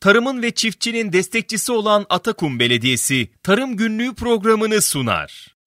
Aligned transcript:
tarımın 0.00 0.42
ve 0.42 0.50
çiftçinin 0.50 1.12
destekçisi 1.12 1.72
olan 1.72 2.06
Atakum 2.10 2.58
Belediyesi 2.58 3.28
Tarım 3.42 3.76
Günlüğü 3.76 4.14
programını 4.14 4.82
sunar. 4.82 5.58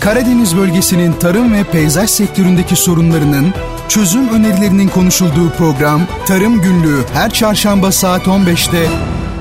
Karadeniz 0.00 0.56
bölgesinin 0.56 1.12
tarım 1.12 1.54
ve 1.54 1.64
peyzaj 1.64 2.10
sektöründeki 2.10 2.76
sorunlarının 2.76 3.54
çözüm 3.88 4.28
önerilerinin 4.28 4.88
konuşulduğu 4.88 5.50
program 5.50 6.06
Tarım 6.26 6.62
Günlüğü 6.62 7.04
her 7.12 7.30
çarşamba 7.30 7.92
saat 7.92 8.26
15'te 8.26 8.86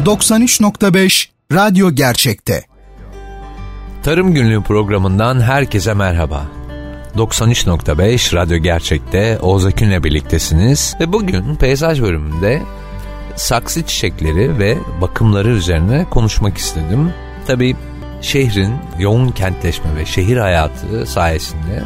93.5 0.05 1.27
Radyo 1.53 1.91
Gerçek'te. 1.91 2.63
Tarım 4.03 4.33
Günlüğü 4.33 4.63
programından 4.63 5.41
herkese 5.41 5.93
merhaba. 5.93 6.47
93.5 7.15 8.35
Radyo 8.35 8.57
Gerçek'te 8.57 9.39
Oğuz 9.41 9.65
Akün'le 9.65 10.03
birliktesiniz 10.03 10.95
ve 10.99 11.13
bugün 11.13 11.55
peyzaj 11.55 12.01
bölümünde 12.01 12.61
saksı 13.37 13.83
çiçekleri 13.83 14.59
ve 14.59 14.77
bakımları 15.01 15.49
üzerine 15.49 16.05
konuşmak 16.09 16.57
istedim. 16.57 17.13
Tabii 17.47 17.75
şehrin 18.21 18.75
yoğun 18.99 19.29
kentleşme 19.29 19.95
ve 19.95 20.05
şehir 20.05 20.37
hayatı 20.37 21.05
sayesinde 21.05 21.83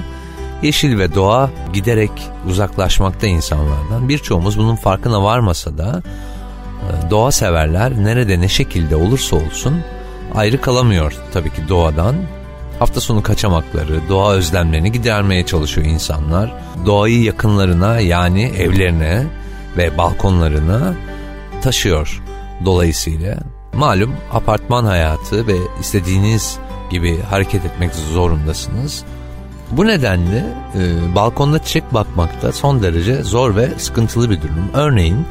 yeşil 0.64 1.00
ve 1.00 1.16
doğa 1.16 1.50
giderek 1.74 2.12
uzaklaşmakta 2.50 3.28
insanlardan. 3.28 4.10
Birçoğumuz 4.10 4.58
bunun 4.58 4.76
farkına 4.76 5.24
varmasa 5.24 5.78
da 5.78 6.04
e, 6.82 7.10
doğa 7.10 7.32
severler 7.32 7.94
nerede 7.98 8.42
ne 8.42 8.48
şekilde 8.48 8.96
olursa 8.96 9.36
olsun 9.36 9.82
ayrı 10.36 10.62
kalamıyor 10.62 11.14
tabii 11.34 11.50
ki 11.50 11.62
doğadan. 11.70 12.16
Hafta 12.80 13.02
sonu 13.02 13.24
kaçamakları, 13.24 14.10
doğa 14.10 14.34
özlemlerini 14.34 14.92
gidermeye 14.92 15.46
çalışıyor 15.46 15.88
insanlar. 15.88 16.54
Doğayı 16.86 17.24
yakınlarına 17.24 18.00
yani 18.00 18.44
evlerine 18.44 19.24
ve 19.78 19.98
balkonlarına 19.98 20.94
taşıyor 21.62 22.22
dolayısıyla. 22.66 23.38
Malum 23.74 24.16
apartman 24.34 24.86
hayatı 24.86 25.48
ve 25.48 25.56
istediğiniz 25.80 26.58
gibi 26.90 27.22
hareket 27.22 27.66
etmek 27.66 27.96
zorundasınız. 27.96 29.04
Bu 29.72 29.88
nedenle 29.88 30.46
e, 30.76 31.16
balkonda 31.16 31.64
çiçek 31.64 31.94
bakmakta 31.94 32.52
son 32.52 32.84
derece 32.84 33.24
zor 33.24 33.56
ve 33.56 33.70
sıkıntılı 33.78 34.30
bir 34.30 34.42
durum. 34.42 34.72
Örneğin 34.74 35.26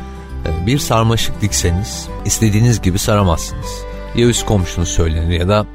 e, 0.46 0.66
bir 0.66 0.78
sarmaşık 0.78 1.40
dikseniz 1.40 2.08
istediğiniz 2.24 2.82
gibi 2.82 2.98
saramazsınız. 2.98 3.84
Ya 4.14 4.26
üst 4.26 4.46
komşunuz 4.46 4.88
söylenir 4.88 5.40
ya 5.40 5.48
da 5.48 5.66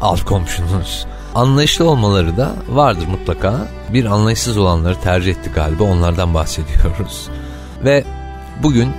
alt 0.00 0.24
komşunuz. 0.24 1.06
Anlayışlı 1.34 1.90
olmaları 1.90 2.36
da 2.36 2.54
vardır 2.68 3.06
mutlaka. 3.06 3.68
Bir 3.92 4.04
anlayışsız 4.04 4.58
olanları 4.58 5.00
tercih 5.00 5.30
etti 5.30 5.50
galiba 5.54 5.84
onlardan 5.84 6.34
bahsediyoruz. 6.34 7.28
Ve 7.84 8.04
bugün 8.62 8.92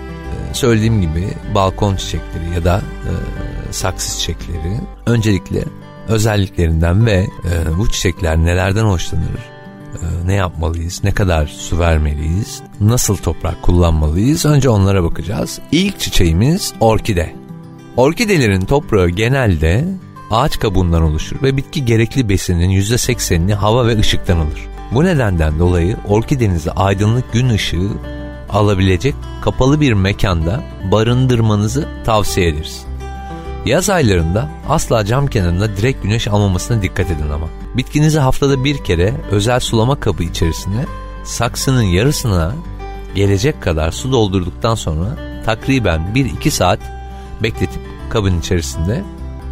söylediğim 0.53 1.01
gibi 1.01 1.27
balkon 1.55 1.95
çiçekleri 1.95 2.55
ya 2.55 2.65
da 2.65 2.77
e, 2.77 3.11
saksı 3.73 4.19
çiçekleri 4.19 4.79
öncelikle 5.05 5.63
özelliklerinden 6.07 7.05
ve 7.05 7.27
e, 7.45 7.77
bu 7.77 7.91
çiçekler 7.91 8.37
nelerden 8.37 8.85
hoşlanır, 8.85 9.39
e, 9.93 10.27
ne 10.27 10.33
yapmalıyız, 10.33 11.03
ne 11.03 11.11
kadar 11.11 11.47
su 11.47 11.79
vermeliyiz, 11.79 12.61
nasıl 12.79 13.17
toprak 13.17 13.61
kullanmalıyız 13.61 14.45
önce 14.45 14.69
onlara 14.69 15.03
bakacağız. 15.03 15.59
İlk 15.71 15.99
çiçeğimiz 15.99 16.73
orkide. 16.79 17.35
Orkidelerin 17.97 18.61
toprağı 18.61 19.09
genelde 19.09 19.85
ağaç 20.31 20.59
kabuğundan 20.59 21.01
oluşur 21.01 21.43
ve 21.43 21.57
bitki 21.57 21.85
gerekli 21.85 22.29
besinin 22.29 22.69
%80'ini 22.69 23.53
hava 23.53 23.87
ve 23.87 23.99
ışıktan 23.99 24.37
alır. 24.37 24.67
Bu 24.91 25.03
nedenden 25.03 25.59
dolayı 25.59 25.97
orkidenize 26.07 26.71
aydınlık 26.71 27.33
gün 27.33 27.49
ışığı 27.49 27.89
alabilecek 28.49 29.15
kapalı 29.41 29.81
bir 29.81 29.93
mekanda 29.93 30.63
barındırmanızı 30.91 31.87
tavsiye 32.05 32.47
ederiz. 32.47 32.85
Yaz 33.65 33.89
aylarında 33.89 34.49
asla 34.69 35.05
cam 35.05 35.27
kenarında 35.27 35.77
direkt 35.77 36.03
güneş 36.03 36.27
almamasına 36.27 36.81
dikkat 36.81 37.11
edin 37.11 37.29
ama. 37.29 37.47
Bitkinizi 37.77 38.19
haftada 38.19 38.63
bir 38.63 38.83
kere 38.83 39.13
özel 39.31 39.59
sulama 39.59 39.99
kabı 39.99 40.23
içerisine 40.23 40.85
saksının 41.23 41.81
yarısına 41.81 42.55
gelecek 43.15 43.61
kadar 43.61 43.91
su 43.91 44.11
doldurduktan 44.11 44.75
sonra 44.75 45.17
takriben 45.45 46.01
1-2 46.15 46.49
saat 46.49 46.79
bekletip 47.43 47.81
kabın 48.09 48.39
içerisinde 48.39 49.03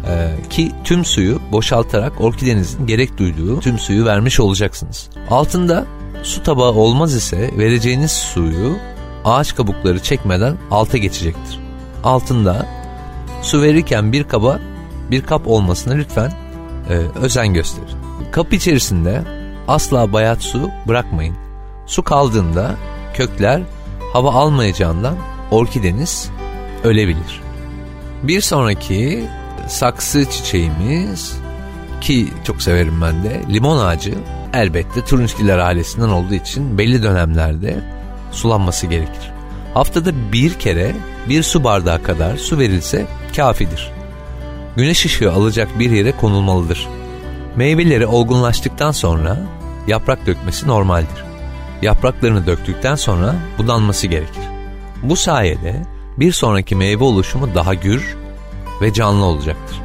e, 0.08 0.34
ki 0.50 0.72
tüm 0.84 1.04
suyu 1.04 1.40
boşaltarak 1.52 2.20
orkidenizin 2.20 2.86
gerek 2.86 3.18
duyduğu 3.18 3.60
tüm 3.60 3.78
suyu 3.78 4.04
vermiş 4.04 4.40
olacaksınız. 4.40 5.08
Altında 5.30 5.86
su 6.22 6.42
tabağı 6.42 6.72
olmaz 6.72 7.14
ise 7.14 7.50
vereceğiniz 7.58 8.12
suyu 8.12 8.76
ağaç 9.26 9.54
kabukları 9.54 10.02
çekmeden 10.02 10.56
alta 10.70 10.98
geçecektir. 10.98 11.60
Altında 12.04 12.66
su 13.42 13.62
verirken 13.62 14.12
bir 14.12 14.24
kaba 14.24 14.60
bir 15.10 15.22
kap 15.22 15.46
olmasına 15.46 15.94
lütfen 15.94 16.32
e, 16.88 16.92
özen 16.94 17.54
gösterin. 17.54 17.96
Kap 18.32 18.52
içerisinde 18.52 19.22
asla 19.68 20.12
bayat 20.12 20.42
su 20.42 20.70
bırakmayın. 20.88 21.36
Su 21.86 22.02
kaldığında 22.02 22.74
kökler 23.14 23.62
hava 24.12 24.32
almayacağından 24.32 25.14
orkideniz 25.50 26.30
ölebilir. 26.84 27.40
Bir 28.22 28.40
sonraki 28.40 29.24
saksı 29.68 30.30
çiçeğimiz 30.30 31.38
ki 32.00 32.28
çok 32.44 32.62
severim 32.62 33.00
ben 33.02 33.24
de 33.24 33.42
limon 33.52 33.86
ağacı 33.86 34.14
elbette 34.54 35.04
turunçgiller 35.04 35.58
ailesinden 35.58 36.08
olduğu 36.08 36.34
için 36.34 36.78
belli 36.78 37.02
dönemlerde 37.02 37.95
sulanması 38.36 38.86
gerekir. 38.86 39.32
Haftada 39.74 40.32
bir 40.32 40.54
kere 40.54 40.96
bir 41.28 41.42
su 41.42 41.64
bardağı 41.64 42.02
kadar 42.02 42.36
su 42.36 42.58
verilse 42.58 43.06
kafidir. 43.36 43.90
Güneş 44.76 45.04
ışığı 45.04 45.32
alacak 45.32 45.78
bir 45.78 45.90
yere 45.90 46.12
konulmalıdır. 46.12 46.88
Meyveleri 47.56 48.06
olgunlaştıktan 48.06 48.92
sonra 48.92 49.38
yaprak 49.86 50.26
dökmesi 50.26 50.68
normaldir. 50.68 51.24
Yapraklarını 51.82 52.46
döktükten 52.46 52.94
sonra 52.94 53.34
budanması 53.58 54.06
gerekir. 54.06 54.42
Bu 55.02 55.16
sayede 55.16 55.82
bir 56.16 56.32
sonraki 56.32 56.76
meyve 56.76 57.04
oluşumu 57.04 57.54
daha 57.54 57.74
gür 57.74 58.16
ve 58.82 58.92
canlı 58.92 59.24
olacaktır. 59.24 59.76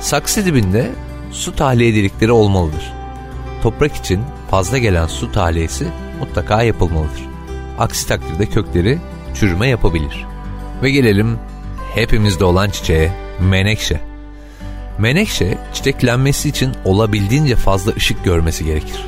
Saksı 0.00 0.44
dibinde 0.46 0.90
su 1.30 1.56
tahliye 1.56 1.94
delikleri 1.94 2.32
olmalıdır. 2.32 2.92
Toprak 3.62 3.96
için 3.96 4.20
fazla 4.50 4.78
gelen 4.78 5.06
su 5.06 5.32
tahliyesi 5.32 5.86
mutlaka 6.22 6.62
yapılmalıdır. 6.62 7.22
Aksi 7.78 8.08
takdirde 8.08 8.46
kökleri 8.46 8.98
çürüme 9.34 9.68
yapabilir. 9.68 10.26
Ve 10.82 10.90
gelelim 10.90 11.38
hepimizde 11.94 12.44
olan 12.44 12.70
çiçeğe, 12.70 13.12
menekşe. 13.40 14.00
Menekşe 14.98 15.58
çiçeklenmesi 15.72 16.48
için 16.48 16.72
olabildiğince 16.84 17.56
fazla 17.56 17.92
ışık 17.92 18.24
görmesi 18.24 18.64
gerekir. 18.64 19.06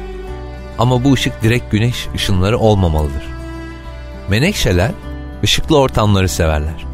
Ama 0.78 1.04
bu 1.04 1.12
ışık 1.12 1.42
direkt 1.42 1.70
güneş 1.72 2.08
ışınları 2.14 2.58
olmamalıdır. 2.58 3.24
Menekşeler 4.28 4.90
ışıklı 5.42 5.78
ortamları 5.78 6.28
severler. 6.28 6.84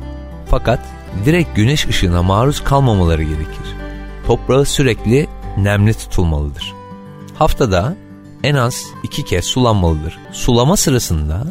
Fakat 0.46 0.80
direkt 1.24 1.56
güneş 1.56 1.86
ışığına 1.86 2.22
maruz 2.22 2.64
kalmamaları 2.64 3.22
gerekir. 3.22 3.76
Toprağı 4.26 4.66
sürekli 4.66 5.26
nemli 5.56 5.94
tutulmalıdır. 5.94 6.74
Haftada 7.38 7.94
en 8.42 8.54
az 8.54 8.86
iki 9.02 9.24
kez 9.24 9.44
sulanmalıdır. 9.44 10.18
Sulama 10.32 10.76
sırasında 10.76 11.46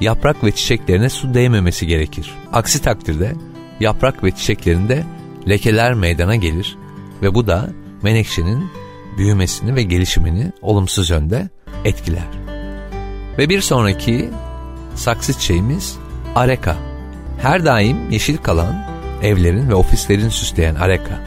yaprak 0.00 0.44
ve 0.44 0.52
çiçeklerine 0.52 1.08
su 1.08 1.34
değmemesi 1.34 1.86
gerekir. 1.86 2.34
Aksi 2.52 2.82
takdirde 2.82 3.34
yaprak 3.80 4.24
ve 4.24 4.30
çiçeklerinde 4.30 5.04
lekeler 5.48 5.94
meydana 5.94 6.36
gelir 6.36 6.76
ve 7.22 7.34
bu 7.34 7.46
da 7.46 7.70
menekşenin 8.02 8.70
büyümesini 9.18 9.74
ve 9.74 9.82
gelişimini 9.82 10.52
olumsuz 10.62 11.10
yönde 11.10 11.48
etkiler. 11.84 12.28
Ve 13.38 13.48
bir 13.48 13.60
sonraki 13.60 14.30
saksı 14.94 15.32
çiçeğimiz 15.32 15.96
areka. 16.34 16.76
Her 17.42 17.64
daim 17.64 18.10
yeşil 18.10 18.36
kalan 18.36 18.88
evlerin 19.22 19.68
ve 19.68 19.74
ofislerin 19.74 20.28
süsleyen 20.28 20.74
areka. 20.74 21.20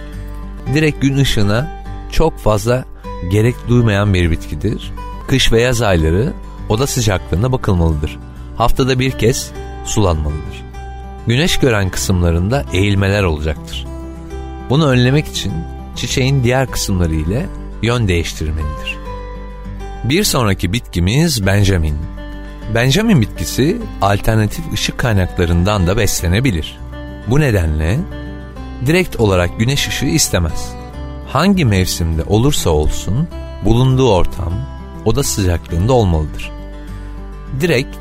Direkt 0.74 1.02
gün 1.02 1.18
ışığına 1.18 1.84
çok 2.12 2.40
fazla 2.40 2.86
gerek 3.29 3.56
duymayan 3.68 4.13
bir 4.13 4.31
bitkidir. 4.31 4.91
Kış 5.27 5.51
ve 5.51 5.62
yaz 5.62 5.81
ayları 5.81 6.33
oda 6.69 6.88
sıcaklığına 6.88 7.51
bakılmalıdır. 7.51 8.19
Haftada 8.57 9.00
bir 9.00 9.12
kez 9.12 9.51
sulanmalıdır. 9.85 10.63
Güneş 11.27 11.57
gören 11.57 11.89
kısımlarında 11.89 12.65
eğilmeler 12.73 13.23
olacaktır. 13.23 13.88
Bunu 14.69 14.88
önlemek 14.88 15.27
için 15.27 15.53
çiçeğin 15.95 16.44
diğer 16.44 16.71
kısımları 16.71 17.15
ile 17.15 17.45
yön 17.81 18.07
değiştirmelidir. 18.07 18.97
Bir 20.03 20.23
sonraki 20.23 20.73
bitkimiz 20.73 21.45
Benjamin. 21.45 21.97
Benjamin 22.75 23.21
bitkisi 23.21 23.77
alternatif 24.01 24.73
ışık 24.73 24.97
kaynaklarından 24.97 25.88
da 25.88 25.97
beslenebilir. 25.97 26.79
Bu 27.27 27.39
nedenle 27.39 28.00
direkt 28.85 29.19
olarak 29.19 29.59
güneş 29.59 29.88
ışığı 29.88 30.06
istemez 30.06 30.81
hangi 31.33 31.66
mevsimde 31.66 32.24
olursa 32.24 32.69
olsun 32.69 33.28
bulunduğu 33.66 34.13
ortam 34.13 34.54
oda 35.06 35.24
sıcaklığında 35.24 35.94
olmalıdır. 35.94 36.51
Direkt 37.60 37.98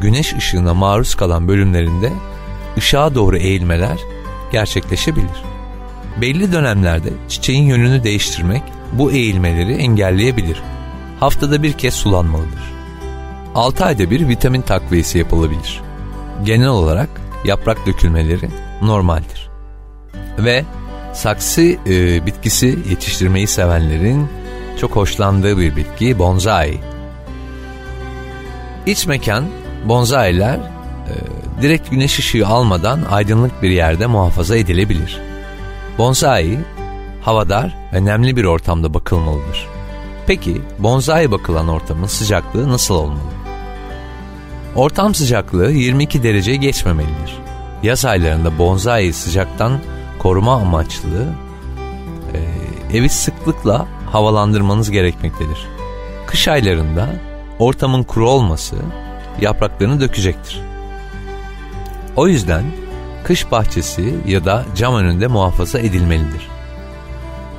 güneş 0.00 0.34
ışığına 0.34 0.74
maruz 0.74 1.14
kalan 1.14 1.48
bölümlerinde 1.48 2.12
ışığa 2.78 3.14
doğru 3.14 3.36
eğilmeler 3.36 3.98
gerçekleşebilir. 4.52 5.44
Belli 6.20 6.52
dönemlerde 6.52 7.08
çiçeğin 7.28 7.66
yönünü 7.66 8.04
değiştirmek 8.04 8.62
bu 8.92 9.12
eğilmeleri 9.12 9.74
engelleyebilir. 9.74 10.62
Haftada 11.20 11.62
bir 11.62 11.72
kez 11.72 11.94
sulanmalıdır. 11.94 12.74
6 13.54 13.84
ayda 13.84 14.10
bir 14.10 14.28
vitamin 14.28 14.62
takviyesi 14.62 15.18
yapılabilir. 15.18 15.80
Genel 16.44 16.68
olarak 16.68 17.08
yaprak 17.44 17.86
dökülmeleri 17.86 18.48
normaldir. 18.82 19.50
Ve 20.38 20.64
saksı 21.14 21.62
e, 21.62 22.26
bitkisi 22.26 22.78
yetiştirmeyi 22.90 23.46
sevenlerin 23.46 24.28
çok 24.80 24.96
hoşlandığı 24.96 25.58
bir 25.58 25.76
bitki 25.76 26.18
bonsai. 26.18 26.80
İç 28.86 29.06
mekan 29.06 29.44
bonsailer 29.84 30.56
e, 30.56 31.14
direkt 31.62 31.90
güneş 31.90 32.18
ışığı 32.18 32.46
almadan 32.46 33.00
aydınlık 33.10 33.62
bir 33.62 33.70
yerde 33.70 34.06
muhafaza 34.06 34.56
edilebilir. 34.56 35.20
Bonsai 35.98 36.58
havadar 37.22 37.76
ve 37.92 38.04
nemli 38.04 38.36
bir 38.36 38.44
ortamda 38.44 38.94
bakılmalıdır. 38.94 39.66
Peki 40.26 40.62
bonsai 40.78 41.30
bakılan 41.30 41.68
ortamın 41.68 42.06
sıcaklığı 42.06 42.68
nasıl 42.68 42.94
olmalı? 42.94 43.34
Ortam 44.74 45.14
sıcaklığı 45.14 45.70
22 45.70 46.22
derece 46.22 46.56
geçmemelidir. 46.56 47.38
Yaz 47.82 48.04
aylarında 48.04 48.58
bonsai 48.58 49.12
sıcaktan 49.12 49.80
koruma 50.24 50.54
amaçlı 50.54 51.26
e, 52.34 52.38
evi 52.96 53.08
sıklıkla 53.08 53.86
havalandırmanız 54.12 54.90
gerekmektedir. 54.90 55.66
Kış 56.26 56.48
aylarında 56.48 57.08
ortamın 57.58 58.02
kuru 58.02 58.28
olması 58.28 58.76
yapraklarını 59.40 60.00
dökecektir. 60.00 60.60
O 62.16 62.28
yüzden 62.28 62.64
kış 63.24 63.50
bahçesi 63.50 64.14
ya 64.26 64.44
da 64.44 64.64
cam 64.76 64.94
önünde 64.94 65.26
muhafaza 65.26 65.78
edilmelidir. 65.78 66.48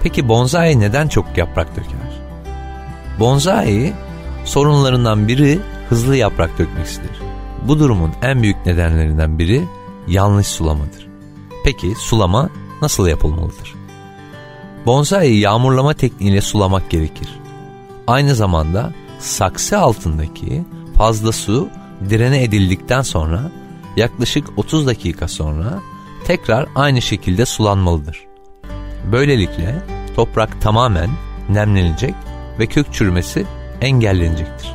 Peki 0.03 0.27
bonsai 0.27 0.79
neden 0.79 1.07
çok 1.07 1.37
yaprak 1.37 1.71
döker? 1.71 2.21
Bonsai 3.19 3.93
sorunlarından 4.45 5.27
biri 5.27 5.59
hızlı 5.89 6.15
yaprak 6.15 6.59
dökmesidir. 6.59 7.21
Bu 7.67 7.79
durumun 7.79 8.11
en 8.21 8.41
büyük 8.41 8.65
nedenlerinden 8.65 9.39
biri 9.39 9.61
yanlış 10.07 10.47
sulamadır. 10.47 11.14
Peki 11.65 11.95
sulama 11.95 12.49
nasıl 12.81 13.07
yapılmalıdır? 13.07 13.75
Bonsai 14.85 15.35
yağmurlama 15.35 15.93
tekniğiyle 15.93 16.41
sulamak 16.41 16.89
gerekir. 16.89 17.39
Aynı 18.07 18.35
zamanda 18.35 18.93
saksı 19.19 19.79
altındaki 19.79 20.63
fazla 20.97 21.31
su 21.31 21.69
direne 22.09 22.43
edildikten 22.43 23.01
sonra 23.01 23.51
yaklaşık 23.95 24.47
30 24.57 24.87
dakika 24.87 25.27
sonra 25.27 25.79
tekrar 26.25 26.67
aynı 26.75 27.01
şekilde 27.01 27.45
sulanmalıdır. 27.45 28.25
Böylelikle 29.11 29.81
toprak 30.15 30.61
tamamen 30.61 31.09
nemlenecek 31.49 32.15
ve 32.59 32.67
kök 32.67 32.93
çürümesi 32.93 33.45
engellenecektir. 33.81 34.73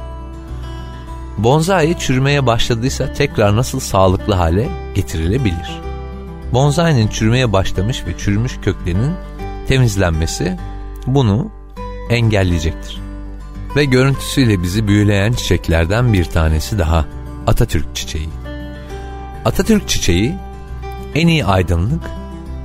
Bonsai 1.39 1.99
çürümeye 1.99 2.47
başladıysa 2.47 3.13
tekrar 3.13 3.57
nasıl 3.57 3.81
sağlıklı 3.81 4.35
hale 4.35 4.69
getirilebilir? 4.95 5.90
Bonsai'nin 6.53 7.09
çürümeye 7.09 7.53
başlamış 7.53 8.07
ve 8.07 8.19
çürümüş 8.19 8.59
köklerinin 8.63 9.13
temizlenmesi 9.69 10.59
bunu 11.07 11.51
engelleyecektir. 12.11 13.01
Ve 13.77 13.85
görüntüsüyle 13.85 14.63
bizi 14.63 14.89
büyüleyen 14.89 15.33
çiçeklerden 15.33 16.13
bir 16.13 16.25
tanesi 16.25 16.79
daha 16.79 17.05
Atatürk 17.47 17.97
çiçeği. 17.97 18.29
Atatürk 19.45 19.89
çiçeği 19.89 20.35
en 21.15 21.27
iyi 21.27 21.45
aydınlık 21.45 22.03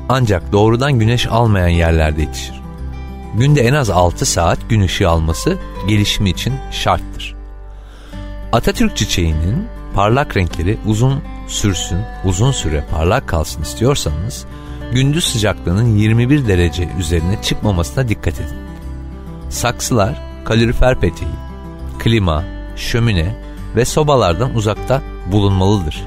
ancak 0.10 0.52
doğrudan 0.52 1.00
güneş 1.00 1.28
almayan 1.28 1.68
yerlerde 1.68 2.22
yetişir. 2.22 2.62
Günde 3.36 3.62
en 3.62 3.74
az 3.74 3.90
6 3.90 4.26
saat 4.26 4.70
gün 4.70 4.82
ışığı 4.82 5.10
alması 5.10 5.58
gelişimi 5.88 6.30
için 6.30 6.54
şarttır. 6.72 7.36
Atatürk 8.52 8.98
çiçeğinin 8.98 9.68
parlak 9.96 10.38
renkleri 10.38 10.78
uzun 10.86 11.24
sürsün, 11.48 12.00
uzun 12.26 12.52
süre 12.52 12.86
parlak 12.92 13.28
kalsın 13.28 13.62
istiyorsanız 13.62 14.46
gündüz 14.94 15.24
sıcaklığının 15.24 15.96
21 15.96 16.48
derece 16.48 16.90
üzerine 17.00 17.42
çıkmamasına 17.42 18.10
dikkat 18.10 18.40
edin. 18.40 18.58
Saksılar 19.50 20.22
kalorifer 20.46 21.00
peteği, 21.00 21.32
klima, 22.00 22.44
şömine 22.76 23.36
ve 23.76 23.86
sobalardan 23.86 24.56
uzakta 24.56 25.02
bulunmalıdır. 25.32 26.04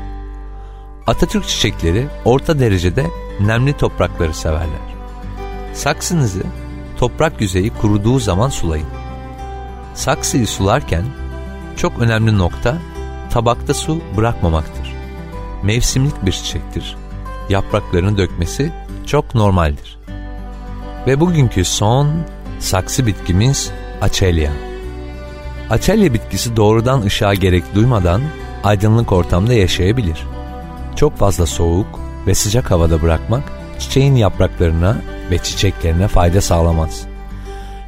Atatürk 1.06 1.48
çiçekleri 1.48 2.06
orta 2.24 2.60
derecede 2.60 3.06
nemli 3.40 3.72
toprakları 3.72 4.34
severler. 4.34 4.88
Saksınızı 5.74 6.42
toprak 6.96 7.40
yüzeyi 7.40 7.70
kuruduğu 7.70 8.18
zaman 8.18 8.48
sulayın. 8.48 8.88
Saksıyı 9.94 10.46
sularken 10.46 11.04
çok 11.76 11.98
önemli 11.98 12.38
nokta 12.38 12.78
tabakta 13.38 13.74
su 13.74 14.00
bırakmamaktır. 14.16 14.94
Mevsimlik 15.62 16.26
bir 16.26 16.32
çiçektir. 16.32 16.96
Yapraklarını 17.48 18.18
dökmesi 18.18 18.72
çok 19.06 19.34
normaldir. 19.34 19.98
Ve 21.06 21.20
bugünkü 21.20 21.64
son 21.64 22.08
saksı 22.58 23.06
bitkimiz 23.06 23.70
Açelya. 24.00 24.50
Açelya 25.70 26.14
bitkisi 26.14 26.56
doğrudan 26.56 27.02
ışığa 27.02 27.34
gerek 27.34 27.64
duymadan 27.74 28.22
aydınlık 28.64 29.12
ortamda 29.12 29.54
yaşayabilir. 29.54 30.26
Çok 30.96 31.16
fazla 31.16 31.46
soğuk 31.46 32.00
ve 32.26 32.34
sıcak 32.34 32.70
havada 32.70 33.02
bırakmak 33.02 33.44
çiçeğin 33.78 34.16
yapraklarına 34.16 34.96
ve 35.30 35.38
çiçeklerine 35.38 36.08
fayda 36.08 36.40
sağlamaz. 36.40 37.06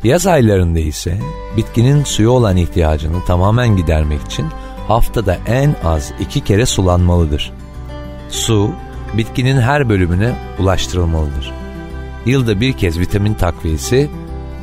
Yaz 0.05 0.27
aylarında 0.27 0.81
ise 0.81 1.19
bitkinin 1.57 2.05
suya 2.05 2.31
olan 2.31 2.57
ihtiyacını 2.57 3.25
tamamen 3.25 3.77
gidermek 3.77 4.23
için 4.23 4.47
haftada 4.91 5.37
en 5.47 5.75
az 5.85 6.13
iki 6.21 6.41
kere 6.41 6.67
sulanmalıdır. 6.67 7.53
Su, 8.29 8.71
bitkinin 9.15 9.61
her 9.61 9.89
bölümüne 9.89 10.33
ulaştırılmalıdır. 10.59 11.53
Yılda 12.27 12.61
bir 12.61 12.73
kez 12.73 12.99
vitamin 12.99 13.35
takviyesi 13.35 14.11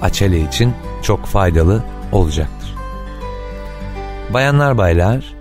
açele 0.02 0.42
için 0.42 0.74
çok 1.02 1.26
faydalı 1.26 1.84
olacaktır. 2.12 2.76
Bayanlar 4.34 4.78
baylar, 4.78 5.34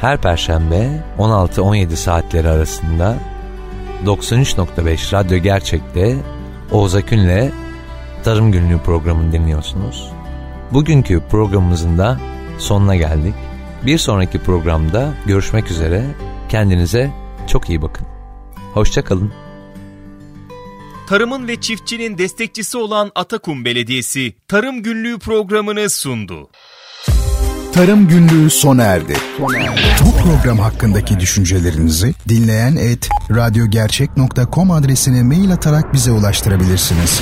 her 0.00 0.20
perşembe 0.20 1.02
16-17 1.18 1.96
saatleri 1.96 2.48
arasında 2.48 3.16
93.5 4.04 5.12
Radyo 5.12 5.38
Gerçek'te 5.38 6.16
Oğuz 6.72 6.94
Akün'le 6.94 7.50
Tarım 8.22 8.52
Günlüğü 8.52 8.78
programını 8.78 9.32
dinliyorsunuz. 9.32 10.10
Bugünkü 10.72 11.20
programımızın 11.30 11.98
da 11.98 12.18
sonuna 12.58 12.96
geldik. 12.96 13.34
Bir 13.86 13.98
sonraki 13.98 14.38
programda 14.38 15.14
görüşmek 15.26 15.70
üzere. 15.70 16.04
Kendinize 16.48 17.10
çok 17.46 17.68
iyi 17.70 17.82
bakın. 17.82 18.06
Hoşçakalın. 18.74 19.32
Tarımın 21.08 21.48
ve 21.48 21.60
çiftçinin 21.60 22.18
destekçisi 22.18 22.78
olan 22.78 23.10
Atakum 23.14 23.64
Belediyesi 23.64 24.34
Tarım 24.48 24.82
Günlüğü 24.82 25.18
programını 25.18 25.90
sundu. 25.90 26.50
Tarım 27.72 28.08
Günlüğü 28.08 28.50
sona 28.50 28.82
erdi. 28.82 29.16
Bu 30.04 30.22
program 30.22 30.58
hakkındaki 30.58 31.20
düşüncelerinizi 31.20 32.14
dinleyen 32.28 32.76
et 32.76 33.08
radyogercek.com 33.30 34.70
adresine 34.70 35.22
mail 35.22 35.52
atarak 35.52 35.92
bize 35.92 36.10
ulaştırabilirsiniz. 36.10 37.20